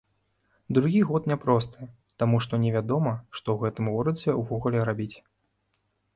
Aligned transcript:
Другі 0.77 1.01
год 1.09 1.27
няпросты, 1.31 1.89
таму 2.23 2.39
што 2.47 2.53
невядома, 2.65 3.13
што 3.37 3.41
ў 3.51 3.57
гэтым 3.67 3.85
горадзе 3.95 4.29
ўвогуле 4.41 4.79
рабіць. 4.93 5.13